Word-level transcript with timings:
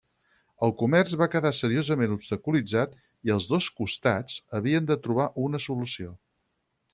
El 0.67 0.71
comerç 0.77 1.11
va 1.21 1.27
quedar 1.33 1.51
seriosament 1.57 2.15
obstaculitzat 2.15 2.95
i 3.29 3.35
els 3.35 3.47
dos 3.51 3.69
costats 3.81 4.39
havien 4.61 4.89
de 4.93 4.99
trobar 5.05 5.29
una 5.47 5.63
solució. 5.69 6.17